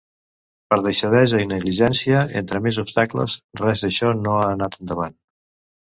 Per 0.71 0.79
deixadesa 0.87 1.41
i 1.43 1.51
negligència, 1.51 2.23
entre 2.43 2.63
més 2.69 2.81
obstacles, 2.87 3.39
res 3.65 3.87
d’això 3.87 4.15
no 4.27 4.39
ha 4.43 4.53
anat 4.59 4.85
endavant. 4.85 5.21